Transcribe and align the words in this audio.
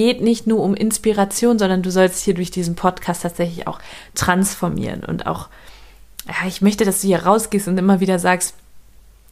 geht 0.00 0.22
nicht 0.22 0.46
nur 0.46 0.60
um 0.60 0.74
Inspiration, 0.74 1.58
sondern 1.58 1.82
du 1.82 1.90
sollst 1.90 2.24
hier 2.24 2.32
durch 2.32 2.50
diesen 2.50 2.74
Podcast 2.74 3.20
tatsächlich 3.20 3.66
auch 3.66 3.80
transformieren 4.14 5.04
und 5.04 5.26
auch, 5.26 5.48
ja, 6.26 6.48
ich 6.48 6.62
möchte, 6.62 6.86
dass 6.86 7.02
du 7.02 7.08
hier 7.08 7.26
rausgehst 7.26 7.68
und 7.68 7.76
immer 7.76 8.00
wieder 8.00 8.18
sagst, 8.18 8.54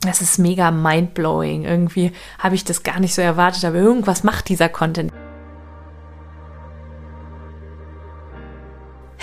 das 0.03 0.21
ist 0.21 0.39
mega 0.39 0.71
mindblowing. 0.71 1.65
Irgendwie 1.65 2.13
habe 2.39 2.55
ich 2.55 2.65
das 2.65 2.83
gar 2.83 3.01
nicht 3.01 3.15
so 3.15 3.23
erwartet, 3.23 3.65
aber 3.65 3.77
irgendwas 3.77 4.25
macht 4.25 4.51
dieser 4.51 4.69
Content. 4.69 5.11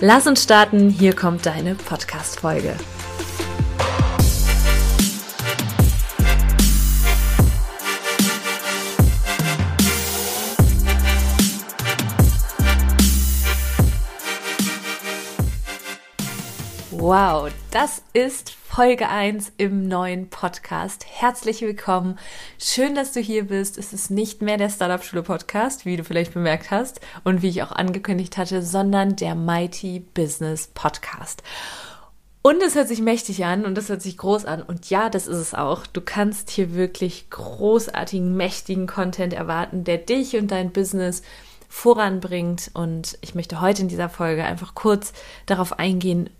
Lass 0.00 0.26
uns 0.26 0.42
starten, 0.42 0.90
hier 0.90 1.14
kommt 1.14 1.46
deine 1.46 1.74
Podcast-Folge. 1.74 2.76
Wow, 16.90 17.50
das 17.70 18.02
ist 18.12 18.57
Folge 18.78 19.08
1 19.08 19.54
im 19.56 19.88
neuen 19.88 20.30
Podcast. 20.30 21.04
Herzlich 21.04 21.62
willkommen. 21.62 22.16
Schön, 22.60 22.94
dass 22.94 23.10
du 23.10 23.18
hier 23.18 23.48
bist. 23.48 23.76
Es 23.76 23.92
ist 23.92 24.08
nicht 24.08 24.40
mehr 24.40 24.56
der 24.56 24.70
Startup 24.70 25.02
Schule 25.02 25.24
Podcast, 25.24 25.84
wie 25.84 25.96
du 25.96 26.04
vielleicht 26.04 26.32
bemerkt 26.32 26.70
hast 26.70 27.00
und 27.24 27.42
wie 27.42 27.48
ich 27.48 27.64
auch 27.64 27.72
angekündigt 27.72 28.36
hatte, 28.36 28.62
sondern 28.62 29.16
der 29.16 29.34
Mighty 29.34 29.98
Business 30.14 30.68
Podcast. 30.68 31.42
Und 32.40 32.62
es 32.62 32.76
hört 32.76 32.86
sich 32.86 33.00
mächtig 33.00 33.44
an 33.44 33.64
und 33.64 33.76
es 33.76 33.88
hört 33.88 34.00
sich 34.00 34.16
groß 34.16 34.44
an. 34.44 34.62
Und 34.62 34.88
ja, 34.90 35.10
das 35.10 35.26
ist 35.26 35.38
es 35.38 35.54
auch. 35.54 35.84
Du 35.88 36.00
kannst 36.00 36.48
hier 36.48 36.76
wirklich 36.76 37.30
großartigen, 37.30 38.36
mächtigen 38.36 38.86
Content 38.86 39.32
erwarten, 39.32 39.82
der 39.82 39.98
dich 39.98 40.36
und 40.36 40.52
dein 40.52 40.70
Business 40.70 41.22
voranbringt. 41.68 42.70
Und 42.74 43.18
ich 43.22 43.34
möchte 43.34 43.60
heute 43.60 43.82
in 43.82 43.88
dieser 43.88 44.08
Folge 44.08 44.44
einfach 44.44 44.76
kurz 44.76 45.12
darauf 45.46 45.80
eingehen, 45.80 46.30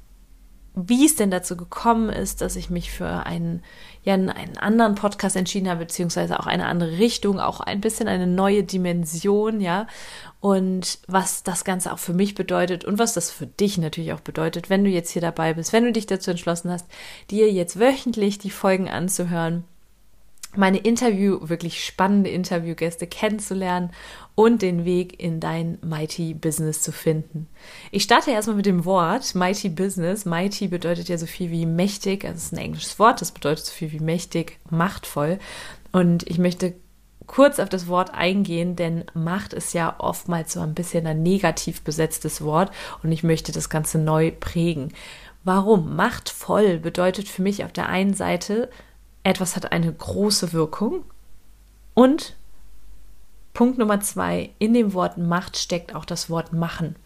wie 0.86 1.06
es 1.06 1.16
denn 1.16 1.30
dazu 1.30 1.56
gekommen 1.56 2.10
ist, 2.10 2.40
dass 2.40 2.56
ich 2.56 2.70
mich 2.70 2.90
für 2.90 3.26
einen, 3.26 3.62
ja, 4.04 4.14
einen 4.14 4.58
anderen 4.58 4.94
Podcast 4.94 5.34
entschieden 5.36 5.68
habe, 5.68 5.80
beziehungsweise 5.80 6.38
auch 6.38 6.46
eine 6.46 6.66
andere 6.66 6.98
Richtung, 6.98 7.40
auch 7.40 7.60
ein 7.60 7.80
bisschen 7.80 8.08
eine 8.08 8.26
neue 8.26 8.62
Dimension, 8.62 9.60
ja. 9.60 9.86
Und 10.40 10.98
was 11.08 11.42
das 11.42 11.64
Ganze 11.64 11.92
auch 11.92 11.98
für 11.98 12.12
mich 12.12 12.34
bedeutet 12.34 12.84
und 12.84 12.98
was 12.98 13.14
das 13.14 13.30
für 13.30 13.46
dich 13.46 13.78
natürlich 13.78 14.12
auch 14.12 14.20
bedeutet, 14.20 14.70
wenn 14.70 14.84
du 14.84 14.90
jetzt 14.90 15.10
hier 15.10 15.22
dabei 15.22 15.54
bist, 15.54 15.72
wenn 15.72 15.84
du 15.84 15.92
dich 15.92 16.06
dazu 16.06 16.30
entschlossen 16.30 16.70
hast, 16.70 16.86
dir 17.30 17.50
jetzt 17.50 17.80
wöchentlich 17.80 18.38
die 18.38 18.50
Folgen 18.50 18.88
anzuhören 18.88 19.64
meine 20.56 20.78
Interview, 20.78 21.38
wirklich 21.42 21.84
spannende 21.84 22.30
Interviewgäste 22.30 23.06
kennenzulernen 23.06 23.90
und 24.34 24.62
den 24.62 24.84
Weg 24.84 25.22
in 25.22 25.40
dein 25.40 25.78
Mighty 25.82 26.34
Business 26.34 26.80
zu 26.82 26.92
finden. 26.92 27.48
Ich 27.90 28.02
starte 28.02 28.30
erstmal 28.30 28.56
mit 28.56 28.66
dem 28.66 28.84
Wort 28.84 29.34
Mighty 29.34 29.68
Business. 29.68 30.24
Mighty 30.24 30.68
bedeutet 30.68 31.08
ja 31.08 31.18
so 31.18 31.26
viel 31.26 31.50
wie 31.50 31.66
mächtig, 31.66 32.24
also 32.24 32.36
es 32.36 32.44
ist 32.44 32.52
ein 32.52 32.58
englisches 32.58 32.98
Wort, 32.98 33.20
das 33.20 33.32
bedeutet 33.32 33.66
so 33.66 33.72
viel 33.72 33.92
wie 33.92 34.00
mächtig, 34.00 34.58
machtvoll. 34.70 35.38
Und 35.92 36.26
ich 36.28 36.38
möchte 36.38 36.74
kurz 37.26 37.60
auf 37.60 37.68
das 37.68 37.86
Wort 37.86 38.14
eingehen, 38.14 38.74
denn 38.74 39.04
Macht 39.14 39.52
ist 39.52 39.74
ja 39.74 39.94
oftmals 39.98 40.54
so 40.54 40.60
ein 40.60 40.74
bisschen 40.74 41.06
ein 41.06 41.22
negativ 41.22 41.82
besetztes 41.82 42.42
Wort 42.42 42.72
und 43.02 43.12
ich 43.12 43.22
möchte 43.22 43.52
das 43.52 43.68
Ganze 43.68 43.98
neu 43.98 44.32
prägen. 44.32 44.92
Warum? 45.44 45.94
Machtvoll 45.94 46.78
bedeutet 46.78 47.28
für 47.28 47.42
mich 47.42 47.64
auf 47.64 47.72
der 47.72 47.88
einen 47.88 48.14
Seite 48.14 48.70
etwas 49.22 49.56
hat 49.56 49.72
eine 49.72 49.92
große 49.92 50.52
Wirkung. 50.52 51.04
Und 51.94 52.36
Punkt 53.52 53.78
Nummer 53.78 54.00
zwei, 54.00 54.50
in 54.58 54.72
dem 54.72 54.92
Wort 54.92 55.18
Macht 55.18 55.56
steckt 55.56 55.94
auch 55.94 56.04
das 56.04 56.30
Wort 56.30 56.52
machen. 56.52 56.96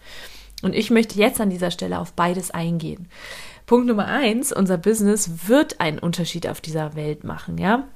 Und 0.62 0.74
ich 0.74 0.90
möchte 0.90 1.18
jetzt 1.18 1.40
an 1.40 1.50
dieser 1.50 1.70
Stelle 1.70 1.98
auf 1.98 2.12
beides 2.12 2.50
eingehen. 2.50 3.08
Punkt 3.66 3.86
Nummer 3.86 4.06
eins, 4.06 4.52
unser 4.52 4.78
Business 4.78 5.48
wird 5.48 5.80
einen 5.80 5.98
Unterschied 5.98 6.46
auf 6.46 6.60
dieser 6.60 6.94
Welt 6.94 7.24
machen, 7.24 7.58
ja. 7.58 7.88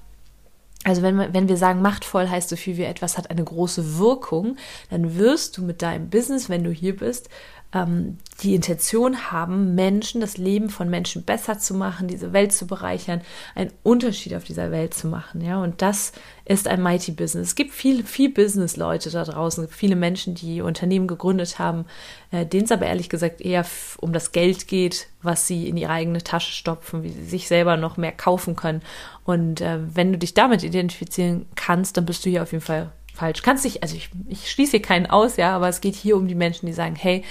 Also 0.84 1.02
wenn 1.02 1.16
wir, 1.16 1.34
wenn 1.34 1.48
wir 1.48 1.56
sagen, 1.56 1.82
machtvoll 1.82 2.28
heißt 2.28 2.48
so 2.48 2.54
viel 2.54 2.76
wie 2.76 2.84
etwas 2.84 3.18
hat 3.18 3.30
eine 3.30 3.42
große 3.42 3.98
Wirkung, 3.98 4.56
dann 4.88 5.16
wirst 5.16 5.58
du 5.58 5.64
mit 5.64 5.82
deinem 5.82 6.10
Business, 6.10 6.48
wenn 6.48 6.62
du 6.62 6.70
hier 6.70 6.96
bist, 6.96 7.28
ähm, 7.72 8.18
die 8.42 8.54
Intention 8.54 9.30
haben, 9.30 9.74
Menschen, 9.74 10.20
das 10.20 10.36
Leben 10.36 10.68
von 10.68 10.90
Menschen 10.90 11.24
besser 11.24 11.58
zu 11.58 11.74
machen, 11.74 12.06
diese 12.06 12.32
Welt 12.32 12.52
zu 12.52 12.66
bereichern, 12.66 13.22
einen 13.54 13.72
Unterschied 13.82 14.34
auf 14.34 14.44
dieser 14.44 14.70
Welt 14.70 14.94
zu 14.94 15.08
machen. 15.08 15.40
Ja, 15.40 15.62
und 15.62 15.80
das 15.80 16.12
ist 16.44 16.68
ein 16.68 16.82
Mighty 16.82 17.12
Business. 17.12 17.48
Es 17.48 17.54
gibt 17.54 17.72
viel, 17.72 18.04
viel 18.04 18.30
Business-Leute 18.30 19.10
da 19.10 19.24
draußen, 19.24 19.68
viele 19.68 19.96
Menschen, 19.96 20.34
die 20.34 20.60
Unternehmen 20.60 21.06
gegründet 21.06 21.58
haben, 21.58 21.86
äh, 22.30 22.44
denen 22.44 22.64
es 22.64 22.72
aber 22.72 22.86
ehrlich 22.86 23.08
gesagt 23.08 23.40
eher 23.40 23.64
um 23.98 24.12
das 24.12 24.32
Geld 24.32 24.68
geht, 24.68 25.08
was 25.22 25.46
sie 25.46 25.68
in 25.68 25.76
ihre 25.76 25.92
eigene 25.92 26.22
Tasche 26.22 26.52
stopfen, 26.52 27.02
wie 27.02 27.10
sie 27.10 27.24
sich 27.24 27.48
selber 27.48 27.76
noch 27.76 27.96
mehr 27.96 28.12
kaufen 28.12 28.54
können. 28.54 28.82
Und 29.24 29.60
äh, 29.60 29.78
wenn 29.94 30.12
du 30.12 30.18
dich 30.18 30.34
damit 30.34 30.62
identifizieren 30.62 31.46
kannst, 31.56 31.96
dann 31.96 32.06
bist 32.06 32.24
du 32.24 32.30
hier 32.30 32.42
auf 32.42 32.52
jeden 32.52 32.64
Fall 32.64 32.92
falsch. 33.16 33.42
Kannst 33.42 33.64
dich, 33.64 33.82
also 33.82 33.96
ich, 33.96 34.10
ich 34.28 34.50
schließe 34.50 34.72
hier 34.72 34.82
keinen 34.82 35.06
aus, 35.06 35.36
ja, 35.36 35.56
aber 35.56 35.68
es 35.68 35.80
geht 35.80 35.94
hier 35.94 36.16
um 36.16 36.28
die 36.28 36.34
Menschen, 36.34 36.66
die 36.66 36.72
sagen, 36.72 36.96
hey, 36.96 37.24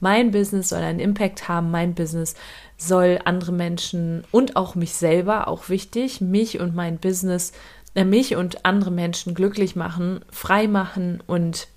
mein 0.00 0.30
Business 0.30 0.68
soll 0.68 0.80
einen 0.80 1.00
Impact 1.00 1.48
haben, 1.48 1.70
mein 1.70 1.94
Business 1.94 2.34
soll 2.76 3.20
andere 3.24 3.52
Menschen 3.52 4.24
und 4.30 4.56
auch 4.56 4.74
mich 4.74 4.94
selber, 4.94 5.48
auch 5.48 5.68
wichtig, 5.68 6.20
mich 6.20 6.60
und 6.60 6.74
mein 6.74 6.98
Business, 6.98 7.52
äh, 7.94 8.04
mich 8.04 8.36
und 8.36 8.64
andere 8.64 8.90
Menschen 8.90 9.34
glücklich 9.34 9.74
machen, 9.76 10.24
frei 10.30 10.68
machen 10.68 11.22
und 11.26 11.68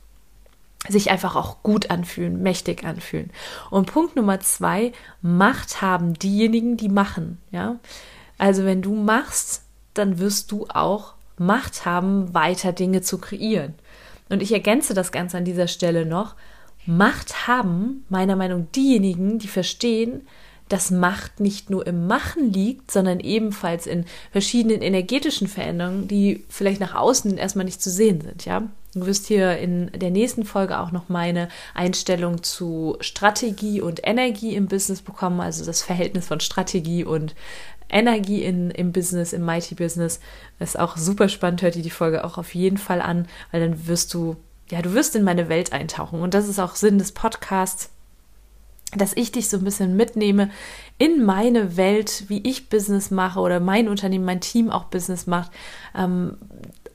sich 0.87 1.11
einfach 1.11 1.35
auch 1.35 1.61
gut 1.63 1.91
anfühlen, 1.91 2.41
mächtig 2.41 2.83
anfühlen. 2.83 3.31
Und 3.69 3.91
Punkt 3.91 4.15
Nummer 4.15 4.39
zwei, 4.39 4.93
Macht 5.21 5.81
haben 5.81 6.13
diejenigen, 6.13 6.77
die 6.77 6.89
machen, 6.89 7.39
ja. 7.51 7.77
Also 8.37 8.65
wenn 8.65 8.81
du 8.81 8.95
machst, 8.95 9.63
dann 9.93 10.17
wirst 10.17 10.51
du 10.51 10.67
auch 10.67 11.13
Macht 11.37 11.85
haben, 11.85 12.33
weiter 12.33 12.71
Dinge 12.73 13.01
zu 13.01 13.17
kreieren. 13.17 13.73
Und 14.29 14.41
ich 14.41 14.51
ergänze 14.51 14.93
das 14.93 15.11
Ganze 15.11 15.37
an 15.37 15.45
dieser 15.45 15.67
Stelle 15.67 16.05
noch. 16.05 16.35
Macht 16.85 17.47
haben, 17.47 18.05
meiner 18.09 18.35
Meinung 18.35 18.61
nach, 18.61 18.71
diejenigen, 18.71 19.39
die 19.39 19.47
verstehen, 19.47 20.27
dass 20.71 20.91
Macht 20.91 21.39
nicht 21.39 21.69
nur 21.69 21.85
im 21.85 22.07
Machen 22.07 22.53
liegt, 22.53 22.91
sondern 22.91 23.19
ebenfalls 23.19 23.87
in 23.87 24.05
verschiedenen 24.31 24.81
energetischen 24.81 25.47
Veränderungen, 25.47 26.07
die 26.07 26.45
vielleicht 26.49 26.79
nach 26.79 26.95
außen 26.95 27.37
erstmal 27.37 27.65
nicht 27.65 27.81
zu 27.81 27.89
sehen 27.89 28.21
sind, 28.21 28.45
ja. 28.45 28.63
Du 28.93 29.05
wirst 29.05 29.27
hier 29.27 29.57
in 29.57 29.89
der 29.95 30.11
nächsten 30.11 30.43
Folge 30.43 30.77
auch 30.77 30.91
noch 30.91 31.07
meine 31.07 31.47
Einstellung 31.73 32.43
zu 32.43 32.97
Strategie 32.99 33.79
und 33.79 34.01
Energie 34.03 34.53
im 34.53 34.67
Business 34.67 35.01
bekommen, 35.01 35.39
also 35.39 35.63
das 35.63 35.81
Verhältnis 35.81 36.27
von 36.27 36.41
Strategie 36.41 37.05
und 37.05 37.33
Energie 37.89 38.43
in, 38.43 38.69
im 38.69 38.91
Business, 38.91 39.31
im 39.31 39.45
Mighty 39.45 39.75
Business. 39.75 40.19
Das 40.59 40.71
ist 40.71 40.79
auch 40.79 40.97
super 40.97 41.29
spannend, 41.29 41.61
hört 41.61 41.75
dir 41.75 41.83
die 41.83 41.89
Folge 41.89 42.25
auch 42.25 42.37
auf 42.37 42.53
jeden 42.53 42.77
Fall 42.77 43.01
an, 43.01 43.27
weil 43.51 43.61
dann 43.61 43.87
wirst 43.87 44.13
du 44.13 44.35
ja, 44.71 44.81
du 44.81 44.93
wirst 44.93 45.15
in 45.15 45.23
meine 45.23 45.49
Welt 45.49 45.73
eintauchen. 45.73 46.21
Und 46.21 46.33
das 46.33 46.47
ist 46.47 46.59
auch 46.59 46.75
Sinn 46.75 46.97
des 46.97 47.11
Podcasts, 47.11 47.89
dass 48.95 49.13
ich 49.15 49.31
dich 49.31 49.49
so 49.49 49.57
ein 49.57 49.63
bisschen 49.63 49.95
mitnehme 49.95 50.49
in 50.97 51.23
meine 51.23 51.77
Welt, 51.77 52.25
wie 52.27 52.47
ich 52.47 52.69
Business 52.69 53.09
mache 53.09 53.39
oder 53.39 53.59
mein 53.59 53.87
Unternehmen, 53.87 54.25
mein 54.25 54.41
Team 54.41 54.69
auch 54.69 54.85
Business 54.85 55.27
macht. 55.27 55.51
Ähm, 55.95 56.37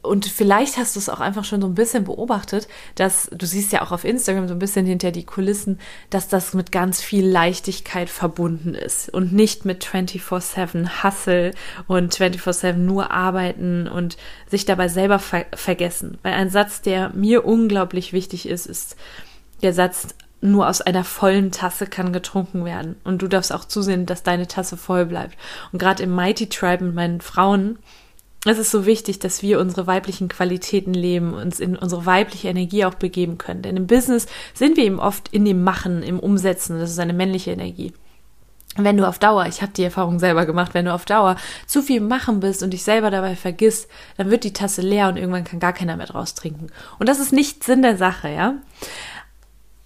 und 0.02 0.26
vielleicht 0.26 0.76
hast 0.76 0.94
du 0.94 1.00
es 1.00 1.08
auch 1.08 1.20
einfach 1.20 1.44
schon 1.44 1.60
so 1.60 1.66
ein 1.66 1.75
bisschen 1.75 2.04
beobachtet, 2.04 2.69
dass 2.94 3.28
du 3.32 3.44
siehst 3.44 3.72
ja 3.72 3.82
auch 3.82 3.90
auf 3.90 4.04
Instagram 4.04 4.46
so 4.46 4.54
ein 4.54 4.60
bisschen 4.60 4.87
hinter 4.87 5.10
die 5.10 5.25
Kulissen, 5.25 5.81
dass 6.10 6.28
das 6.28 6.54
mit 6.54 6.70
ganz 6.70 7.02
viel 7.02 7.26
Leichtigkeit 7.26 8.08
verbunden 8.08 8.75
ist 8.75 9.12
und 9.12 9.32
nicht 9.32 9.64
mit 9.64 9.84
24/7 9.84 11.02
Hustle 11.02 11.52
und 11.88 12.14
24/7 12.14 12.87
nur 12.87 13.10
arbeiten 13.10 13.88
und 13.88 14.16
sich 14.49 14.64
dabei 14.64 14.88
selber 14.88 15.19
ver 15.19 15.46
vergessen. 15.54 16.19
Weil 16.22 16.34
ein 16.34 16.50
Satz, 16.50 16.82
der 16.82 17.10
mir 17.10 17.44
unglaublich 17.44 18.12
wichtig 18.12 18.49
ist, 18.49 18.66
ist 18.66 18.96
der 19.62 19.72
Satz 19.72 20.08
nur 20.40 20.68
aus 20.68 20.80
einer 20.80 21.04
vollen 21.04 21.50
Tasse 21.50 21.86
kann 21.86 22.12
getrunken 22.12 22.64
werden. 22.64 22.96
Und 23.04 23.22
du 23.22 23.28
darfst 23.28 23.52
auch 23.52 23.64
zusehen, 23.64 24.06
dass 24.06 24.22
deine 24.22 24.46
Tasse 24.46 24.76
voll 24.76 25.06
bleibt. 25.06 25.36
Und 25.72 25.78
gerade 25.78 26.02
im 26.02 26.14
Mighty 26.14 26.48
Tribe 26.48 26.84
mit 26.84 26.94
meinen 26.94 27.20
Frauen, 27.20 27.78
es 28.44 28.58
ist 28.58 28.70
so 28.70 28.86
wichtig, 28.86 29.18
dass 29.18 29.42
wir 29.42 29.58
unsere 29.58 29.86
weiblichen 29.86 30.28
Qualitäten 30.28 30.94
leben, 30.94 31.34
uns 31.34 31.58
in 31.58 31.76
unsere 31.76 32.06
weibliche 32.06 32.48
Energie 32.48 32.84
auch 32.84 32.94
begeben 32.94 33.38
können. 33.38 33.62
Denn 33.62 33.76
im 33.76 33.88
Business 33.88 34.26
sind 34.54 34.76
wir 34.76 34.84
eben 34.84 35.00
oft 35.00 35.28
in 35.28 35.44
dem 35.44 35.64
Machen, 35.64 36.02
im 36.02 36.20
Umsetzen. 36.20 36.78
Das 36.78 36.90
ist 36.90 37.00
eine 37.00 37.12
männliche 37.12 37.50
Energie. 37.50 37.92
Wenn 38.76 38.98
du 38.98 39.08
auf 39.08 39.18
Dauer, 39.18 39.46
ich 39.46 39.62
habe 39.62 39.72
die 39.72 39.84
Erfahrung 39.84 40.18
selber 40.18 40.44
gemacht, 40.44 40.74
wenn 40.74 40.84
du 40.84 40.92
auf 40.92 41.06
Dauer 41.06 41.36
zu 41.66 41.82
viel 41.82 42.00
machen 42.00 42.40
bist 42.40 42.62
und 42.62 42.72
dich 42.72 42.84
selber 42.84 43.10
dabei 43.10 43.34
vergisst, 43.34 43.88
dann 44.16 44.30
wird 44.30 44.44
die 44.44 44.52
Tasse 44.52 44.82
leer 44.82 45.08
und 45.08 45.16
irgendwann 45.16 45.44
kann 45.44 45.60
gar 45.60 45.72
keiner 45.72 45.96
mehr 45.96 46.06
draus 46.06 46.34
trinken. 46.34 46.68
Und 46.98 47.08
das 47.08 47.18
ist 47.18 47.32
nicht 47.32 47.64
Sinn 47.64 47.82
der 47.82 47.96
Sache, 47.96 48.28
ja. 48.28 48.54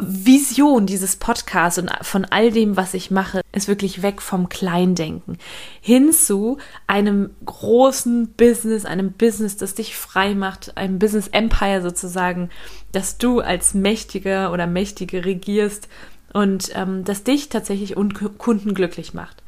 Vision 0.00 0.86
dieses 0.86 1.16
Podcasts 1.16 1.78
und 1.78 1.90
von 2.02 2.24
all 2.24 2.50
dem, 2.50 2.76
was 2.76 2.94
ich 2.94 3.10
mache, 3.10 3.42
ist 3.52 3.68
wirklich 3.68 4.02
weg 4.02 4.22
vom 4.22 4.48
Kleindenken 4.48 5.38
hin 5.80 6.12
zu 6.12 6.58
einem 6.86 7.30
großen 7.44 8.32
Business, 8.32 8.84
einem 8.84 9.12
Business, 9.12 9.56
das 9.56 9.74
dich 9.74 9.96
frei 9.96 10.34
macht, 10.34 10.76
einem 10.76 10.98
Business 10.98 11.28
Empire 11.28 11.82
sozusagen, 11.82 12.50
dass 12.92 13.18
du 13.18 13.40
als 13.40 13.74
Mächtiger 13.74 14.52
oder 14.52 14.66
Mächtige 14.66 15.24
regierst 15.24 15.88
und 16.32 16.70
ähm, 16.74 17.04
das 17.04 17.24
dich 17.24 17.48
tatsächlich 17.48 17.96
und 17.96 18.38
Kunden 18.38 18.74
glücklich 18.74 19.14
macht. 19.14 19.42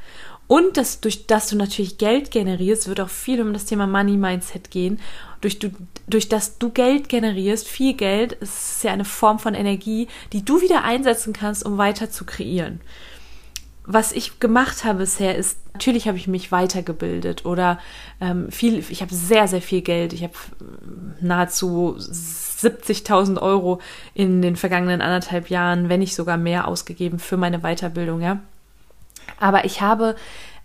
Und 0.46 0.76
dass 0.76 1.00
durch 1.00 1.26
das 1.26 1.48
du 1.48 1.56
natürlich 1.56 1.98
Geld 1.98 2.30
generierst, 2.30 2.88
wird 2.88 3.00
auch 3.00 3.08
viel 3.08 3.40
um 3.40 3.52
das 3.52 3.64
Thema 3.64 3.86
Money 3.86 4.16
Mindset 4.16 4.70
gehen. 4.70 5.00
Durch, 5.40 5.58
du, 5.58 5.70
durch 6.06 6.28
das 6.28 6.58
du 6.58 6.70
Geld 6.70 7.08
generierst, 7.08 7.66
viel 7.66 7.94
Geld, 7.94 8.32
ist 8.32 8.84
ja 8.84 8.92
eine 8.92 9.04
Form 9.04 9.38
von 9.38 9.54
Energie, 9.54 10.08
die 10.32 10.44
du 10.44 10.60
wieder 10.60 10.84
einsetzen 10.84 11.32
kannst, 11.32 11.64
um 11.64 11.78
weiter 11.78 12.10
zu 12.10 12.24
kreieren. 12.24 12.80
Was 13.84 14.12
ich 14.12 14.38
gemacht 14.38 14.84
habe 14.84 15.00
bisher 15.00 15.36
ist, 15.36 15.58
natürlich 15.72 16.06
habe 16.06 16.16
ich 16.16 16.28
mich 16.28 16.52
weitergebildet 16.52 17.44
oder 17.44 17.80
ähm, 18.20 18.50
viel, 18.52 18.78
ich 18.78 19.02
habe 19.02 19.12
sehr, 19.12 19.48
sehr 19.48 19.62
viel 19.62 19.80
Geld. 19.80 20.12
Ich 20.12 20.22
habe 20.22 20.34
nahezu 21.20 21.96
70.000 21.98 23.40
Euro 23.40 23.80
in 24.14 24.40
den 24.42 24.54
vergangenen 24.54 25.00
anderthalb 25.00 25.50
Jahren, 25.50 25.88
wenn 25.88 26.00
nicht 26.00 26.14
sogar 26.14 26.36
mehr 26.36 26.68
ausgegeben 26.68 27.18
für 27.18 27.36
meine 27.36 27.60
Weiterbildung, 27.60 28.20
ja. 28.20 28.40
Aber 29.42 29.64
ich 29.64 29.80
habe 29.80 30.16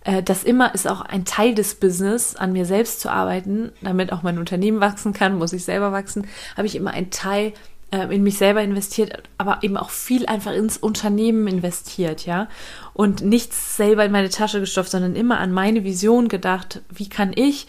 äh, 0.07 0.23
das 0.23 0.43
immer 0.43 0.73
ist 0.73 0.87
auch 0.87 1.01
ein 1.01 1.25
Teil 1.25 1.53
des 1.53 1.75
Business, 1.75 2.35
an 2.35 2.53
mir 2.53 2.65
selbst 2.65 3.01
zu 3.01 3.09
arbeiten, 3.11 3.71
damit 3.81 4.11
auch 4.13 4.23
mein 4.23 4.39
Unternehmen 4.39 4.79
wachsen 4.79 5.13
kann, 5.13 5.37
muss 5.37 5.53
ich 5.53 5.65
selber 5.65 5.91
wachsen, 5.91 6.27
habe 6.55 6.65
ich 6.65 6.75
immer 6.75 6.91
einen 6.91 7.11
Teil 7.11 7.53
äh, 7.91 8.13
in 8.13 8.23
mich 8.23 8.37
selber 8.37 8.61
investiert, 8.61 9.23
aber 9.37 9.59
eben 9.61 9.77
auch 9.77 9.89
viel 9.89 10.25
einfach 10.25 10.53
ins 10.53 10.77
Unternehmen 10.77 11.47
investiert, 11.47 12.25
ja. 12.25 12.47
Und 12.93 13.21
nichts 13.21 13.77
selber 13.77 14.05
in 14.05 14.11
meine 14.11 14.29
Tasche 14.29 14.59
gestopft, 14.59 14.91
sondern 14.91 15.15
immer 15.15 15.39
an 15.39 15.51
meine 15.51 15.83
Vision 15.83 16.29
gedacht, 16.29 16.81
wie 16.89 17.09
kann 17.09 17.33
ich 17.35 17.67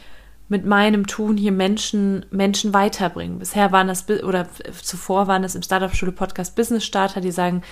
mit 0.49 0.65
meinem 0.65 1.07
Tun 1.07 1.37
hier 1.37 1.53
Menschen, 1.53 2.25
Menschen 2.31 2.73
weiterbringen. 2.73 3.39
Bisher 3.39 3.71
waren 3.71 3.87
das, 3.87 4.09
oder 4.09 4.49
zuvor 4.83 5.27
waren 5.27 5.43
das 5.43 5.55
im 5.55 5.63
Startup-Schule 5.63 6.13
Podcast 6.13 6.57
Business 6.57 6.85
Starter, 6.85 7.21
die 7.21 7.33
sagen, 7.33 7.63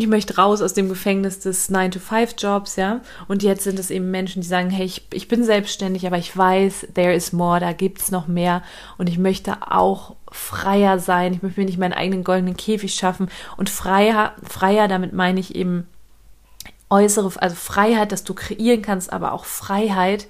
ich 0.00 0.08
möchte 0.08 0.36
raus 0.36 0.62
aus 0.62 0.74
dem 0.74 0.88
Gefängnis 0.88 1.40
des 1.40 1.70
9-to-5-Jobs, 1.70 2.76
ja. 2.76 3.00
Und 3.28 3.42
jetzt 3.42 3.64
sind 3.64 3.78
es 3.78 3.90
eben 3.90 4.10
Menschen, 4.10 4.42
die 4.42 4.48
sagen, 4.48 4.70
hey, 4.70 4.86
ich, 4.86 5.06
ich 5.12 5.28
bin 5.28 5.44
selbstständig, 5.44 6.06
aber 6.06 6.18
ich 6.18 6.36
weiß, 6.36 6.88
there 6.94 7.14
is 7.14 7.32
more, 7.32 7.60
da 7.60 7.72
gibt 7.72 8.00
es 8.00 8.10
noch 8.10 8.26
mehr. 8.26 8.62
Und 8.98 9.08
ich 9.08 9.18
möchte 9.18 9.70
auch 9.70 10.16
freier 10.30 10.98
sein. 10.98 11.32
Ich 11.34 11.42
möchte 11.42 11.60
mir 11.60 11.66
nicht 11.66 11.78
meinen 11.78 11.92
eigenen 11.92 12.24
goldenen 12.24 12.56
Käfig 12.56 12.94
schaffen. 12.94 13.28
Und 13.56 13.70
freier, 13.70 14.34
freier, 14.42 14.88
damit 14.88 15.12
meine 15.12 15.40
ich 15.40 15.54
eben 15.54 15.86
äußere, 16.90 17.30
also 17.36 17.56
Freiheit, 17.56 18.12
dass 18.12 18.24
du 18.24 18.34
kreieren 18.34 18.82
kannst, 18.82 19.12
aber 19.12 19.32
auch 19.32 19.44
Freiheit, 19.44 20.26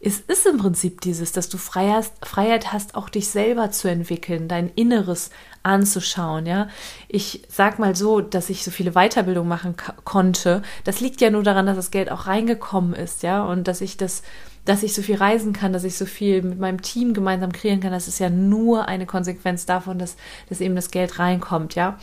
es 0.00 0.20
ist 0.20 0.46
im 0.46 0.58
Prinzip 0.58 1.00
dieses, 1.00 1.32
dass 1.32 1.48
du 1.48 1.58
Freiheit, 1.58 2.72
hast, 2.72 2.94
auch 2.94 3.08
dich 3.08 3.28
selber 3.28 3.70
zu 3.72 3.88
entwickeln, 3.88 4.46
dein 4.46 4.68
Inneres 4.70 5.30
anzuschauen, 5.64 6.46
ja. 6.46 6.68
Ich 7.08 7.42
sag 7.48 7.80
mal 7.80 7.96
so, 7.96 8.20
dass 8.20 8.48
ich 8.48 8.62
so 8.62 8.70
viele 8.70 8.92
Weiterbildungen 8.92 9.48
machen 9.48 9.74
konnte. 10.04 10.62
Das 10.84 11.00
liegt 11.00 11.20
ja 11.20 11.30
nur 11.30 11.42
daran, 11.42 11.66
dass 11.66 11.76
das 11.76 11.90
Geld 11.90 12.12
auch 12.12 12.28
reingekommen 12.28 12.94
ist, 12.94 13.24
ja, 13.24 13.44
und 13.44 13.66
dass 13.66 13.80
ich 13.80 13.96
das, 13.96 14.22
dass 14.64 14.84
ich 14.84 14.94
so 14.94 15.02
viel 15.02 15.16
reisen 15.16 15.52
kann, 15.52 15.72
dass 15.72 15.84
ich 15.84 15.98
so 15.98 16.06
viel 16.06 16.42
mit 16.42 16.60
meinem 16.60 16.80
Team 16.80 17.12
gemeinsam 17.12 17.50
kreieren 17.50 17.80
kann. 17.80 17.92
Das 17.92 18.06
ist 18.06 18.20
ja 18.20 18.30
nur 18.30 18.86
eine 18.86 19.06
Konsequenz 19.06 19.66
davon, 19.66 19.98
dass, 19.98 20.16
dass 20.48 20.60
eben 20.60 20.76
das 20.76 20.92
Geld 20.92 21.18
reinkommt, 21.18 21.74
ja. 21.74 21.98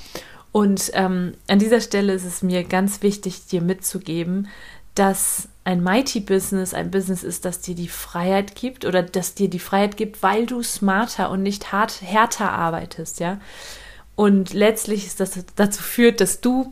Und 0.52 0.92
ähm, 0.94 1.34
an 1.48 1.60
dieser 1.60 1.82
Stelle 1.82 2.14
ist 2.14 2.26
es 2.26 2.42
mir 2.42 2.64
ganz 2.66 3.02
wichtig, 3.04 3.46
dir 3.46 3.62
mitzugeben, 3.62 4.48
dass 4.96 5.50
ein 5.66 5.84
Mighty 5.84 6.22
Business 6.22 6.74
ein 6.74 6.92
Business 6.92 7.24
ist, 7.24 7.44
das 7.44 7.60
dir 7.60 7.76
die 7.76 7.88
Freiheit 7.88 8.56
gibt 8.56 8.86
oder 8.86 9.04
das 9.04 9.34
dir 9.34 9.50
die 9.50 9.60
Freiheit 9.60 9.98
gibt, 9.98 10.24
weil 10.24 10.46
du 10.46 10.62
smarter 10.62 11.32
und 11.32 11.44
nicht 11.44 11.72
hart, 11.72 12.02
härter 12.02 12.52
arbeitest, 12.52 13.20
ja. 13.20 13.42
Und 14.16 14.54
letztlich 14.54 15.06
ist 15.06 15.20
das 15.20 15.44
dazu 15.56 15.82
führt, 15.82 16.22
dass 16.22 16.40
du 16.40 16.72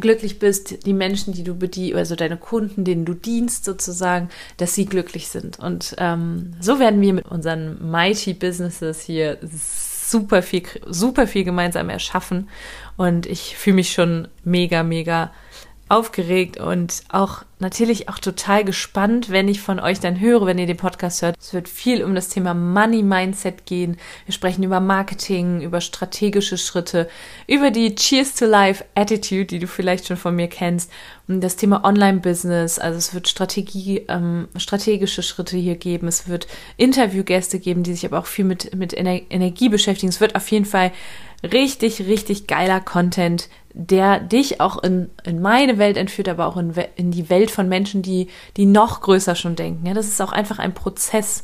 glücklich 0.00 0.38
bist, 0.38 0.84
die 0.84 0.92
Menschen, 0.92 1.32
die 1.32 1.44
du 1.44 1.54
bedienst, 1.54 1.96
also 1.96 2.16
deine 2.16 2.36
Kunden, 2.36 2.84
denen 2.84 3.04
du 3.04 3.14
dienst 3.14 3.64
sozusagen, 3.64 4.30
dass 4.56 4.74
sie 4.74 4.86
glücklich 4.86 5.28
sind. 5.28 5.58
Und 5.58 5.94
ähm, 5.98 6.54
so 6.60 6.78
werden 6.78 7.00
wir 7.00 7.12
mit 7.12 7.26
unseren 7.26 7.90
Mighty 7.90 8.34
Businesses 8.34 9.00
hier 9.00 9.38
super 9.42 10.42
viel, 10.42 10.62
super 10.86 11.26
viel 11.26 11.44
gemeinsam 11.44 11.88
erschaffen. 11.88 12.48
Und 12.96 13.26
ich 13.26 13.56
fühle 13.56 13.76
mich 13.76 13.92
schon 13.92 14.28
mega, 14.44 14.82
mega 14.82 15.30
aufgeregt 15.88 16.56
und 16.58 17.02
auch 17.10 17.44
natürlich 17.62 18.10
auch 18.10 18.18
total 18.18 18.64
gespannt, 18.64 19.30
wenn 19.30 19.48
ich 19.48 19.62
von 19.62 19.80
euch 19.80 20.00
dann 20.00 20.20
höre, 20.20 20.44
wenn 20.44 20.58
ihr 20.58 20.66
den 20.66 20.76
Podcast 20.76 21.22
hört. 21.22 21.36
Es 21.40 21.54
wird 21.54 21.68
viel 21.68 22.04
um 22.04 22.14
das 22.14 22.28
Thema 22.28 22.52
Money 22.52 23.02
Mindset 23.02 23.64
gehen. 23.64 23.96
Wir 24.26 24.34
sprechen 24.34 24.62
über 24.62 24.80
Marketing, 24.80 25.62
über 25.62 25.80
strategische 25.80 26.58
Schritte, 26.58 27.08
über 27.46 27.70
die 27.70 27.94
Cheers 27.94 28.34
to 28.34 28.44
Life 28.44 28.84
Attitude, 28.94 29.46
die 29.46 29.60
du 29.60 29.66
vielleicht 29.66 30.06
schon 30.06 30.18
von 30.18 30.36
mir 30.36 30.48
kennst, 30.48 30.90
und 31.28 31.40
das 31.40 31.56
Thema 31.56 31.84
Online 31.84 32.18
Business. 32.18 32.78
Also 32.78 32.98
es 32.98 33.14
wird 33.14 33.28
Strategie, 33.28 34.04
ähm, 34.08 34.48
strategische 34.56 35.22
Schritte 35.22 35.56
hier 35.56 35.76
geben. 35.76 36.08
Es 36.08 36.28
wird 36.28 36.48
Interviewgäste 36.76 37.58
geben, 37.60 37.84
die 37.84 37.94
sich 37.94 38.04
aber 38.04 38.18
auch 38.18 38.26
viel 38.26 38.44
mit 38.44 38.74
mit 38.74 38.92
Ener 38.92 39.20
Energie 39.30 39.68
beschäftigen. 39.68 40.10
Es 40.10 40.20
wird 40.20 40.34
auf 40.34 40.50
jeden 40.50 40.66
Fall 40.66 40.92
richtig, 41.42 42.06
richtig 42.06 42.46
geiler 42.46 42.80
Content, 42.80 43.48
der 43.74 44.20
dich 44.20 44.60
auch 44.60 44.82
in, 44.82 45.10
in 45.24 45.40
meine 45.40 45.78
Welt 45.78 45.96
entführt, 45.96 46.28
aber 46.28 46.46
auch 46.46 46.56
in, 46.56 46.74
in 46.96 47.10
die 47.10 47.30
Welt 47.30 47.50
von 47.52 47.68
Menschen, 47.68 48.02
die, 48.02 48.28
die 48.56 48.66
noch 48.66 49.00
größer 49.00 49.34
schon 49.34 49.56
denken. 49.56 49.86
Ja, 49.86 49.94
das 49.94 50.08
ist 50.08 50.20
auch 50.20 50.32
einfach 50.32 50.58
ein 50.58 50.74
Prozess. 50.74 51.42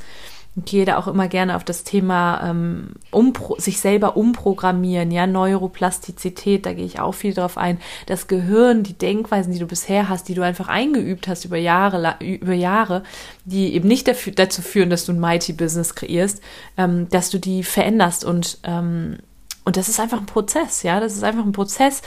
Ich 0.57 0.65
gehe 0.65 0.85
da 0.85 0.99
auch 0.99 1.07
immer 1.07 1.29
gerne 1.29 1.55
auf 1.55 1.63
das 1.63 1.85
Thema 1.85 2.51
ähm, 2.51 2.95
umpro 3.13 3.57
sich 3.59 3.79
selber 3.81 4.17
umprogrammieren, 4.17 5.11
ja, 5.11 5.27
Neuroplastizität, 5.27 6.67
da 6.67 6.73
gehe 6.73 6.85
ich 6.85 6.99
auch 6.99 7.13
viel 7.13 7.33
drauf 7.33 7.57
ein. 7.57 7.79
Das 8.07 8.27
Gehirn, 8.27 8.83
die 8.83 8.95
Denkweisen, 8.99 9.53
die 9.53 9.59
du 9.61 9.67
bisher 9.67 10.09
hast, 10.09 10.29
die 10.29 10.35
du 10.35 10.43
einfach 10.43 10.69
eingeübt 10.69 11.29
hast 11.29 11.45
über 11.45 11.59
Jahre, 11.59 12.17
über 12.21 12.55
Jahre, 12.55 13.05
die 13.45 13.75
eben 13.75 13.87
nicht 13.87 14.09
dafür, 14.09 14.33
dazu 14.33 14.63
führen, 14.63 14.91
dass 14.91 15.07
du 15.07 15.13
ein 15.13 15.21
Mighty 15.21 15.53
Business 15.53 15.95
kreierst, 15.95 16.43
ähm, 16.77 17.09
dass 17.11 17.31
du 17.31 17.39
die 17.39 17.63
veränderst 17.63 18.25
und 18.25 18.59
ähm, 18.65 19.19
und 19.65 19.77
das 19.77 19.91
ist 19.91 20.01
einfach 20.01 20.19
ein 20.19 20.25
Prozess, 20.25 20.83
ja, 20.83 20.99
das 20.99 21.13
ist 21.13 21.23
einfach 21.23 21.45
ein 21.45 21.53
Prozess. 21.53 22.01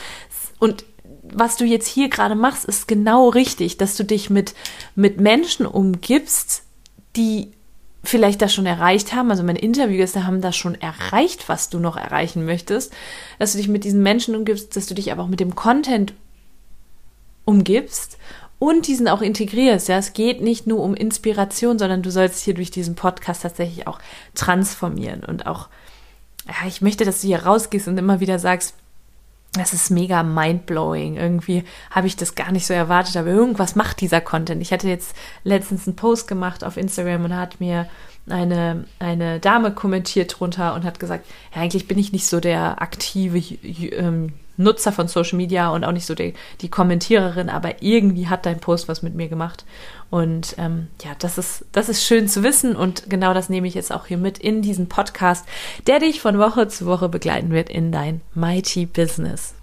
Und 0.58 0.84
was 1.34 1.58
du 1.58 1.66
jetzt 1.66 1.88
hier 1.88 2.10
gerade 2.10 2.36
machst, 2.36 2.66
ist 2.66 2.88
genau 2.88 3.30
richtig, 3.30 3.78
dass 3.78 3.96
du 3.96 4.04
dich 4.04 4.30
mit, 4.30 4.54
mit 4.96 5.20
Menschen 5.20 5.66
umgibst, 5.66 6.64
die 7.16 7.52
vielleicht 8.04 8.42
das 8.42 8.54
schon 8.54 8.66
erreicht 8.66 9.14
haben. 9.14 9.30
Also 9.30 9.44
meine 9.44 9.60
Interviewgäste 9.60 10.26
haben 10.26 10.42
das 10.42 10.56
schon 10.56 10.76
erreicht, 10.76 11.50
was 11.50 11.70
du 11.70 11.80
noch 11.80 11.98
erreichen 11.98 12.46
möchtest. 12.46 12.94
Dass 13.40 13.52
du 13.52 13.58
dich 13.58 13.68
mit 13.68 13.84
diesen 13.84 14.02
Menschen 14.02 14.36
umgibst, 14.36 14.76
dass 14.76 14.88
du 14.88 14.94
dich 14.94 15.12
aber 15.12 15.24
auch 15.24 15.28
mit 15.28 15.40
dem 15.40 15.56
Content 15.56 16.14
umgibst 17.46 18.18
und 18.60 18.88
diesen 18.88 19.08
auch 19.08 19.22
integrierst. 19.22 19.88
Ja, 19.88 19.98
es 19.98 20.14
geht 20.14 20.42
nicht 20.42 20.68
nur 20.68 20.82
um 20.82 20.96
Inspiration, 20.96 21.80
sondern 21.80 22.02
du 22.02 22.12
sollst 22.12 22.44
hier 22.44 22.54
durch 22.54 22.72
diesen 22.72 22.96
Podcast 22.96 23.44
tatsächlich 23.44 23.88
auch 23.88 24.00
transformieren 24.36 25.24
und 25.24 25.46
auch 25.48 25.70
ja, 26.48 26.68
ich 26.68 26.82
möchte, 26.82 27.06
dass 27.06 27.22
du 27.22 27.28
hier 27.28 27.44
rausgehst 27.44 27.88
und 27.88 27.98
immer 27.98 28.20
wieder 28.20 28.40
sagst, 28.40 28.76
das 29.54 29.74
ist 29.74 29.90
mega 29.90 30.24
mindblowing. 30.24 31.18
Irgendwie 31.18 31.64
habe 31.90 32.08
ich 32.08 32.16
das 32.16 32.36
gar 32.36 32.52
nicht 32.52 32.66
so 32.66 32.74
erwartet, 32.74 33.18
aber 33.18 33.30
irgendwas 33.30 33.76
macht 33.76 34.00
dieser 34.00 34.22
Content. 34.22 34.62
Ich 34.62 34.72
hatte 34.72 34.88
jetzt 34.88 35.16
letztens 35.44 35.88
einen 35.88 35.98
Post 35.98 36.28
gemacht 36.28 36.64
auf 36.64 36.78
Instagram 36.78 37.26
und 37.26 37.36
hat 37.36 37.60
mir 37.60 37.90
eine, 38.30 38.86
eine 39.00 39.40
Dame 39.40 39.74
kommentiert 39.74 40.40
drunter 40.40 40.74
und 40.74 40.86
hat 40.86 41.00
gesagt, 41.00 41.26
ja, 41.54 41.62
eigentlich 41.62 41.88
bin 41.88 41.98
ich 41.98 42.14
nicht 42.14 42.28
so 42.28 42.40
der 42.40 42.82
aktive 42.82 43.40
ähm, 43.40 44.34
Nutzer 44.58 44.92
von 44.92 45.08
Social 45.08 45.38
Media 45.38 45.70
und 45.70 45.84
auch 45.84 45.92
nicht 45.92 46.06
so 46.06 46.16
die, 46.16 46.34
die 46.62 46.70
Kommentiererin, 46.70 47.50
aber 47.50 47.82
irgendwie 47.82 48.28
hat 48.28 48.46
dein 48.46 48.60
Post 48.60 48.88
was 48.88 49.02
mit 49.02 49.16
mir 49.16 49.28
gemacht. 49.28 49.66
Und 50.10 50.56
ähm, 50.58 50.88
ja, 51.04 51.12
das 51.20 51.38
ist, 51.38 51.66
das 51.72 51.90
ist 51.90 52.04
schön 52.04 52.28
zu 52.28 52.44
wissen 52.44 52.76
und 52.76 53.10
genau 53.10 53.34
das 53.34 53.50
nehme 53.50 53.68
ich 53.68 53.74
jetzt 53.74 53.92
auch 53.92 54.08
hier 54.08 54.18
mit 54.18 54.38
in 54.38 54.62
diesen 54.62 54.90
Podcast, 54.90 55.46
der 55.88 56.00
dich 56.00 56.22
von 56.22 56.38
Woche 56.38 56.68
zu 56.68 56.86
Woche 56.86 57.10
begleiten 57.10 57.52
wird 57.52 57.70
in 57.70 57.92
dein 57.92 58.22
Mighty 58.34 58.86
Business. 58.86 59.56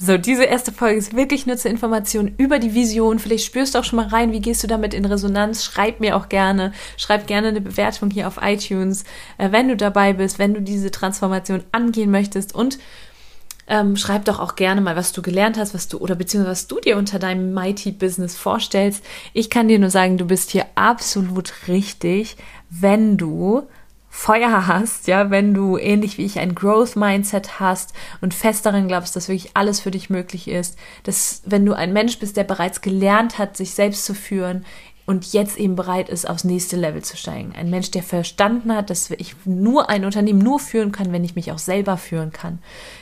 So, 0.00 0.16
diese 0.16 0.44
erste 0.44 0.70
Folge 0.70 0.96
ist 0.96 1.16
wirklich 1.16 1.46
nur 1.46 1.56
zur 1.56 1.72
Information 1.72 2.32
über 2.36 2.60
die 2.60 2.72
Vision. 2.72 3.18
Vielleicht 3.18 3.44
spürst 3.44 3.74
du 3.74 3.80
auch 3.80 3.84
schon 3.84 3.96
mal 3.96 4.06
rein, 4.06 4.30
wie 4.30 4.38
gehst 4.38 4.62
du 4.62 4.68
damit 4.68 4.94
in 4.94 5.04
Resonanz. 5.04 5.64
Schreib 5.64 5.98
mir 5.98 6.16
auch 6.16 6.28
gerne, 6.28 6.72
schreib 6.96 7.26
gerne 7.26 7.48
eine 7.48 7.60
Bewertung 7.60 8.08
hier 8.08 8.28
auf 8.28 8.38
iTunes, 8.40 9.02
äh, 9.38 9.50
wenn 9.50 9.66
du 9.66 9.76
dabei 9.76 10.12
bist, 10.12 10.38
wenn 10.38 10.54
du 10.54 10.62
diese 10.62 10.92
Transformation 10.92 11.64
angehen 11.72 12.12
möchtest 12.12 12.54
und 12.54 12.78
ähm, 13.68 13.96
schreib 13.96 14.24
doch 14.24 14.40
auch 14.40 14.56
gerne 14.56 14.80
mal, 14.80 14.96
was 14.96 15.12
du 15.12 15.22
gelernt 15.22 15.58
hast, 15.58 15.74
was 15.74 15.88
du 15.88 15.98
oder 15.98 16.14
beziehungsweise 16.14 16.52
was 16.52 16.66
du 16.66 16.80
dir 16.80 16.96
unter 16.96 17.18
deinem 17.18 17.52
Mighty 17.54 17.92
Business 17.92 18.36
vorstellst. 18.36 19.04
Ich 19.32 19.50
kann 19.50 19.68
dir 19.68 19.78
nur 19.78 19.90
sagen, 19.90 20.18
du 20.18 20.26
bist 20.26 20.50
hier 20.50 20.66
absolut 20.74 21.68
richtig, 21.68 22.36
wenn 22.70 23.16
du 23.16 23.66
Feuer 24.10 24.66
hast, 24.66 25.06
ja, 25.06 25.30
wenn 25.30 25.54
du 25.54 25.76
ähnlich 25.76 26.18
wie 26.18 26.24
ich 26.24 26.40
ein 26.40 26.54
Growth 26.54 26.96
Mindset 26.96 27.60
hast 27.60 27.92
und 28.20 28.34
fest 28.34 28.64
daran 28.66 28.88
glaubst, 28.88 29.14
dass 29.14 29.28
wirklich 29.28 29.50
alles 29.54 29.80
für 29.80 29.90
dich 29.90 30.08
möglich 30.08 30.48
ist, 30.48 30.78
dass 31.04 31.42
wenn 31.44 31.64
du 31.64 31.74
ein 31.74 31.92
Mensch 31.92 32.18
bist, 32.18 32.36
der 32.36 32.44
bereits 32.44 32.80
gelernt 32.80 33.38
hat, 33.38 33.56
sich 33.56 33.74
selbst 33.74 34.04
zu 34.04 34.14
führen 34.14 34.64
und 35.08 35.32
jetzt 35.32 35.56
eben 35.56 35.74
bereit 35.74 36.10
ist, 36.10 36.28
aufs 36.28 36.44
nächste 36.44 36.76
Level 36.76 37.02
zu 37.02 37.16
steigen. 37.16 37.54
Ein 37.56 37.70
Mensch, 37.70 37.90
der 37.90 38.02
verstanden 38.02 38.74
hat, 38.74 38.90
dass 38.90 39.10
ich 39.10 39.34
nur 39.46 39.88
ein 39.88 40.04
Unternehmen 40.04 40.38
nur 40.38 40.60
führen 40.60 40.92
kann, 40.92 41.12
wenn 41.12 41.24
ich 41.24 41.34
mich 41.34 41.50
auch 41.50 41.58
selber 41.58 41.96
führen 41.96 42.30
kann. 42.30 42.58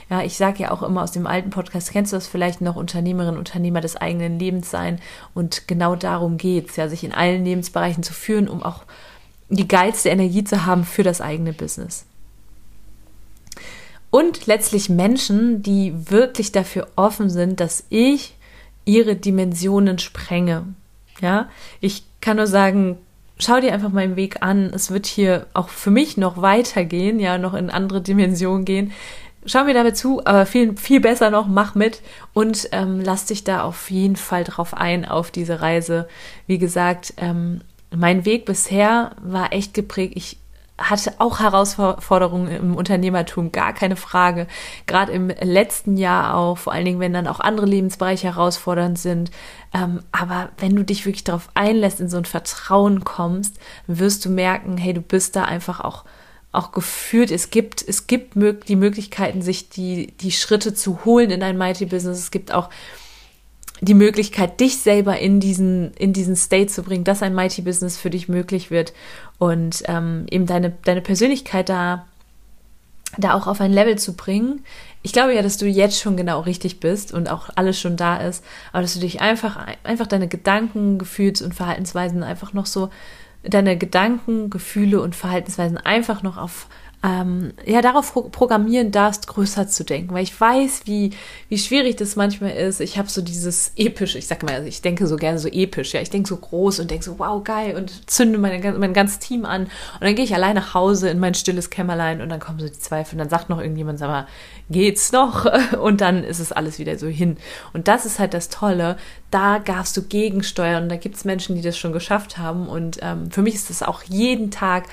Ja, 0.08 0.22
ich 0.22 0.36
sage 0.36 0.62
ja 0.62 0.70
auch 0.70 0.84
immer 0.84 1.02
aus 1.02 1.10
dem 1.10 1.26
alten 1.26 1.50
Podcast, 1.50 1.90
kennst 1.90 2.12
du 2.12 2.16
das 2.16 2.28
vielleicht 2.28 2.60
noch, 2.60 2.76
Unternehmerin, 2.76 3.36
Unternehmer 3.36 3.80
des 3.80 3.96
eigenen 3.96 4.38
Lebens 4.38 4.70
sein 4.70 5.00
und 5.34 5.66
genau 5.66 5.96
darum 5.96 6.36
geht's, 6.36 6.76
ja, 6.76 6.88
sich 6.88 7.02
in 7.02 7.12
allen 7.12 7.44
Lebensbereichen 7.44 8.04
zu 8.04 8.12
führen, 8.12 8.48
um 8.48 8.62
auch 8.62 8.84
die 9.48 9.66
geilste 9.66 10.08
Energie 10.08 10.44
zu 10.44 10.64
haben 10.64 10.84
für 10.84 11.02
das 11.02 11.20
eigene 11.20 11.52
Business. 11.52 12.06
Und 14.10 14.46
letztlich 14.46 14.88
Menschen, 14.88 15.60
die 15.60 15.92
wirklich 16.08 16.52
dafür 16.52 16.86
offen 16.94 17.30
sind, 17.30 17.58
dass 17.58 17.82
ich 17.88 18.36
ihre 18.84 19.16
Dimensionen 19.16 19.98
sprenge. 19.98 20.66
Ja, 21.20 21.49
ich 21.80 22.04
kann 22.20 22.37
nur 22.37 22.46
sagen, 22.46 22.99
schau 23.38 23.61
dir 23.61 23.73
einfach 23.73 23.90
meinen 23.92 24.16
Weg 24.16 24.42
an. 24.42 24.70
Es 24.75 24.90
wird 24.90 25.06
hier 25.06 25.46
auch 25.54 25.68
für 25.68 25.90
mich 25.90 26.16
noch 26.16 26.40
weitergehen, 26.40 27.20
ja, 27.20 27.38
noch 27.38 27.54
in 27.54 27.70
andere 27.70 28.00
Dimensionen 28.00 28.64
gehen. 28.64 28.92
Schau 29.44 29.64
mir 29.64 29.75
dabei 29.75 29.92
zu, 29.92 30.26
aber 30.26 30.44
viel, 30.44 30.76
viel 30.76 31.00
besser 31.00 31.30
noch, 31.30 31.46
mach 31.46 31.76
mit 31.76 32.02
und 32.32 32.68
ähm, 32.73 33.00
lass 33.00 33.26
dich 33.26 33.44
da 33.44 33.62
auf 33.62 33.90
jeden 33.90 34.16
Fall 34.16 34.42
drauf 34.42 34.75
ein, 34.75 35.04
auf 35.04 35.30
diese 35.30 35.61
Reise. 35.61 36.08
Wie 36.49 36.58
gesagt, 36.58 37.14
ähm, 37.16 37.61
mein 37.94 38.25
Weg 38.25 38.44
bisher 38.44 39.12
war 39.23 39.52
echt 39.52 39.73
geprägt. 39.73 40.14
Ich 40.16 40.38
hatte 40.78 41.14
auch 41.18 41.40
Herausforderungen 41.40 42.49
im 42.49 42.76
Unternehmertum, 42.76 43.50
gar 43.50 43.73
keine 43.73 43.97
Frage. 43.97 44.47
Gerade 44.87 45.12
im 45.12 45.28
letzten 45.28 45.97
Jahr 45.97 46.37
auch, 46.37 46.59
vor 46.59 46.73
allen 46.73 46.85
Dingen, 46.85 47.00
wenn 47.00 47.14
dann 47.14 47.26
auch 47.26 47.40
andere 47.40 47.66
Lebensbereiche 47.66 48.28
herausfordernd 48.28 48.99
sind. 48.99 49.30
Ähm, 49.73 50.02
aber 50.12 50.50
wenn 50.59 50.76
du 50.76 50.85
dich 50.85 51.06
wirklich 51.06 51.25
darauf 51.25 51.49
einlässt, 51.54 52.00
in 52.00 52.09
so 52.09 52.18
ein 52.18 52.26
Vertrauen 52.26 53.04
kommst, 53.04 53.59
wirst 53.87 54.25
du 54.25 54.30
merken, 54.30 54.76
hey, 54.76 54.92
du 54.92 55.00
bist 55.00 55.37
da 55.37 55.45
einfach 55.45 55.80
auch 55.80 56.04
auch 56.52 56.73
geführt. 56.73 57.30
Es 57.30 57.50
gibt, 57.50 57.87
es 57.87 58.06
gibt 58.06 58.35
die 58.68 58.76
Möglichkeiten, 58.76 59.42
sich 59.42 59.68
die, 59.68 60.12
die 60.21 60.33
Schritte 60.33 60.73
zu 60.73 61.04
holen 61.04 61.30
in 61.30 61.42
ein 61.42 61.59
Mighty 61.59 61.85
Business. 61.85 62.18
Es 62.18 62.30
gibt 62.30 62.50
auch 62.50 62.71
die 63.80 63.95
Möglichkeit, 63.95 64.61
dich 64.61 64.78
selber 64.78 65.18
in 65.18 65.40
diesen, 65.40 65.92
in 65.95 66.12
diesen 66.12 66.37
State 66.37 66.68
zu 66.68 66.83
bringen, 66.83 67.04
dass 67.04 67.23
ein 67.23 67.35
Mighty 67.35 67.62
Business 67.62 67.99
für 67.99 68.11
dich 68.11 68.28
möglich 68.28 68.71
wird 68.71 68.92
und 69.38 69.83
ähm, 69.87 70.26
eben 70.30 70.47
deine, 70.47 70.71
deine 70.85 71.02
Persönlichkeit 71.02 71.68
da, 71.68 72.06
da 73.18 73.35
auch 73.35 73.47
auf 73.47 73.61
ein 73.61 73.73
Level 73.73 73.99
zu 73.99 74.14
bringen. 74.14 74.64
Ich 75.02 75.12
glaube 75.12 75.35
ja, 75.35 75.42
dass 75.42 75.59
du 75.59 75.66
jetzt 75.66 76.00
schon 76.00 76.16
genau 76.16 76.40
richtig 76.40 76.80
bist 76.80 77.12
und 77.12 77.30
auch 77.30 77.50
alles 77.54 77.78
schon 77.78 77.97
da 77.97 78.16
ist, 78.16 78.42
aber 78.73 78.83
dass 78.83 78.95
du 78.95 79.00
dich 79.00 79.21
einfach, 79.21 79.66
einfach 79.85 80.06
deine 80.06 80.28
Gedanken, 80.28 80.99
Gefühls- 80.99 81.42
und 81.42 81.54
Verhaltensweisen 81.54 82.23
einfach 82.23 82.54
noch 82.54 82.66
so, 82.66 82.88
deine 83.49 83.76
Gedanken, 83.76 84.50
Gefühle 84.50 85.00
und 85.00 85.14
Verhaltensweisen 85.14 85.78
einfach 85.78 86.23
noch 86.23 86.37
auf 86.37 86.66
ähm, 87.06 87.52
ja, 87.64 87.82
darauf 87.82 88.12
programmieren 88.32 88.90
darfst, 88.90 89.28
größer 89.28 89.68
zu 89.68 89.84
denken. 89.84 90.12
Weil 90.12 90.25
ich 90.25 90.38
weiß, 90.38 90.82
wie, 90.86 91.10
wie 91.48 91.58
schwierig 91.58 91.96
das 91.96 92.16
manchmal 92.16 92.50
ist. 92.52 92.80
Ich 92.80 92.98
habe 92.98 93.08
so 93.08 93.22
dieses 93.22 93.70
epische, 93.76 94.18
ich 94.18 94.26
sag 94.26 94.42
mal, 94.42 94.66
ich 94.66 94.82
denke 94.82 95.06
so 95.06 95.16
gerne 95.16 95.38
so 95.38 95.48
episch, 95.48 95.94
ja. 95.94 96.00
Ich 96.00 96.10
denke 96.10 96.28
so 96.28 96.36
groß 96.36 96.80
und 96.80 96.90
denke 96.90 97.04
so, 97.04 97.18
wow, 97.18 97.42
geil, 97.44 97.76
und 97.76 98.10
zünde 98.10 98.38
meine, 98.38 98.72
mein 98.72 98.92
ganzes 98.92 99.20
Team 99.20 99.44
an. 99.44 99.64
Und 99.64 99.70
dann 100.00 100.14
gehe 100.16 100.25
ich 100.25 100.34
allein 100.34 100.56
nach 100.56 100.75
Hause 100.75 101.08
in 101.08 101.20
mein 101.20 101.34
stilles 101.34 101.70
Kämmerlein 101.70 102.20
und 102.20 102.28
dann 102.28 102.40
kommen 102.40 102.58
so 102.58 102.66
die 102.66 102.72
Zweifel 102.72 103.14
und 103.14 103.18
dann 103.18 103.28
sagt 103.28 103.50
noch 103.50 103.60
irgendjemand, 103.60 103.98
sag 104.00 104.08
mal, 104.08 104.26
geht's 104.68 105.12
noch? 105.12 105.46
Und 105.80 106.00
dann 106.00 106.25
ist 106.25 106.40
es 106.40 106.50
alles 106.50 106.78
wieder 106.78 106.98
so 106.98 107.06
hin. 107.06 107.36
Und 107.72 107.86
das 107.86 108.04
ist 108.04 108.18
halt 108.18 108.34
das 108.34 108.48
Tolle. 108.48 108.96
Da 109.30 109.58
darfst 109.58 109.96
du 109.96 110.02
gegensteuern 110.02 110.84
und 110.84 110.88
da 110.88 110.96
gibt 110.96 111.16
es 111.16 111.25
Menschen, 111.25 111.54
die 111.56 111.62
das 111.62 111.78
schon 111.78 111.92
geschafft 111.92 112.38
haben. 112.38 112.68
Und 112.68 112.98
ähm, 113.02 113.30
für 113.30 113.42
mich 113.42 113.54
ist 113.54 113.70
das 113.70 113.82
auch 113.82 114.02
jeden 114.02 114.50
Tag 114.50 114.88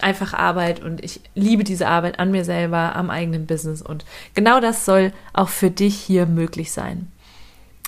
einfach 0.00 0.34
Arbeit 0.34 0.82
und 0.82 1.02
ich 1.02 1.20
liebe 1.34 1.64
diese 1.64 1.86
Arbeit 1.86 2.18
an 2.18 2.30
mir 2.30 2.44
selber, 2.44 2.96
am 2.96 3.10
eigenen 3.10 3.46
Business 3.46 3.80
und 3.82 4.04
genau 4.34 4.60
das 4.60 4.84
soll 4.84 5.12
auch 5.32 5.48
für 5.48 5.70
dich 5.70 5.96
hier 5.96 6.26
möglich 6.26 6.72
sein. 6.72 7.10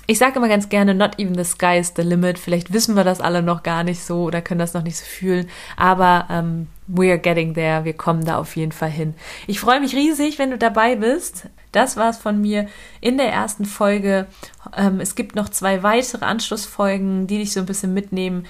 Ich 0.09 0.19
sage 0.19 0.37
immer 0.37 0.49
ganz 0.49 0.69
gerne, 0.69 0.95
not 0.95 1.19
even 1.19 1.35
the 1.35 1.43
sky 1.43 1.79
is 1.79 1.93
the 1.97 2.03
limit. 2.03 2.39
Vielleicht 2.39 2.73
wissen 2.73 2.95
wir 2.95 3.03
das 3.03 3.21
alle 3.21 3.43
noch 3.43 3.65
gar 3.65 3.83
nicht 3.83 4.05
so 4.05 4.23
oder 4.23 4.41
können 4.41 4.61
das 4.61 4.73
noch 4.73 4.85
nicht 4.85 4.97
so 4.97 5.05
fühlen, 5.05 5.49
aber 5.77 6.29
ähm, 6.31 6.69
we 6.87 7.11
are 7.11 7.19
getting 7.19 7.55
there. 7.55 7.85
Wir 7.85 7.95
kommen 7.95 8.25
da 8.25 8.39
auf 8.39 8.55
jeden 8.55 8.71
Fall 8.71 8.91
hin. 8.91 9.15
Ich 9.49 9.59
freue 9.59 9.81
mich 9.81 9.97
riesig, 9.97 10.39
wenn 10.39 10.53
du 10.53 10.59
dabei 10.59 10.95
bist. 10.95 11.49
Das 11.73 11.97
war's 11.97 12.19
von 12.19 12.41
mir 12.41 12.69
in 13.01 13.19
der 13.19 13.33
ersten 13.33 13.65
Folge. 13.65 14.29
Ähm, 14.77 15.01
es 15.01 15.17
gibt 15.17 15.35
noch 15.35 15.49
zwei 15.49 15.83
weitere 15.83 16.25
Anschlussfolgen, 16.25 17.27
die 17.27 17.39
dich 17.39 17.53
so 17.53 17.61
ein 17.61 17.67
bisschen 17.67 17.93
mitnehmen. 17.93 18.47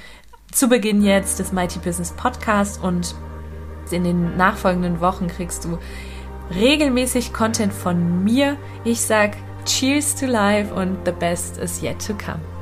Zu 0.53 0.69
Beginn 0.69 1.03
jetzt 1.03 1.39
des 1.39 1.53
Mighty 1.53 1.79
Business 1.79 2.13
Podcast 2.13 2.83
und 2.83 3.15
in 3.93 4.05
den 4.05 4.37
nachfolgenden 4.37 5.01
Wochen 5.01 5.27
kriegst 5.29 5.65
du 5.65 5.79
regelmäßig 6.55 7.33
Content 7.33 7.73
von 7.73 8.25
mir. 8.25 8.57
Ich 8.85 9.01
sag 9.01 9.37
Cheers 9.65 10.15
to 10.15 10.27
life 10.27 10.73
und 10.73 10.99
the 11.05 11.13
best 11.13 11.59
is 11.59 11.83
yet 11.83 12.05
to 12.07 12.15
come. 12.15 12.56